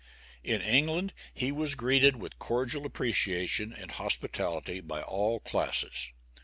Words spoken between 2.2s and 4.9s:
cordial appreciation and hospitality